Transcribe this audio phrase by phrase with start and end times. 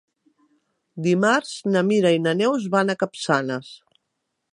[1.07, 3.71] Dimarts na Mira i na Neus van a Capçanes.